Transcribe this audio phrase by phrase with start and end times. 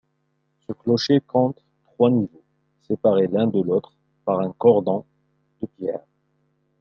[0.67, 2.41] Ce clocher compte trois niveaux,
[2.87, 3.93] séparés l'un de l'autre
[4.25, 5.05] par un cordon
[5.61, 6.01] de pierre.